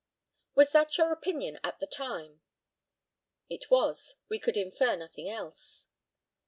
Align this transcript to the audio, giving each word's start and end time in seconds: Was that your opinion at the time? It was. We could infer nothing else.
Was 0.55 0.71
that 0.71 0.97
your 0.97 1.11
opinion 1.11 1.59
at 1.63 1.77
the 1.77 1.85
time? 1.85 2.41
It 3.49 3.69
was. 3.69 4.15
We 4.29 4.39
could 4.39 4.57
infer 4.57 4.95
nothing 4.95 5.29
else. 5.29 5.89